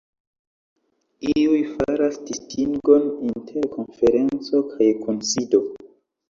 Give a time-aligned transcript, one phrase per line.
[1.31, 5.63] Iuj faras distingon inter konferenco kaj kunsido.